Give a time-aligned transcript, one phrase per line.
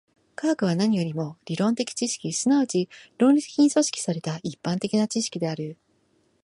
[0.35, 5.77] 科学は何よりも理論的知識、即ち論理的に組織された一般的な知識である。